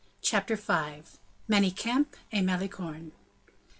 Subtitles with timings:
[0.23, 1.03] Chapter V:
[1.47, 3.11] Manicamp and Malicorne.